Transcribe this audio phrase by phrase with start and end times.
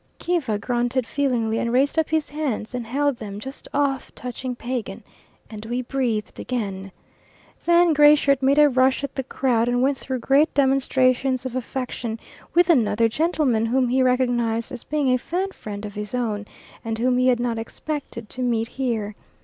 [0.17, 5.03] Kiva grunted feelingly, and raised up his hands and held them just off touching Pagan,
[5.47, 6.91] and we breathed again.
[7.65, 11.55] Then Gray Shirt made a rush at the crowd and went through great demonstrations of
[11.55, 12.19] affection
[12.55, 16.47] with another gentleman whom he recognised as being a Fan friend of his own,
[16.83, 19.13] and whom he had not expected to meet here.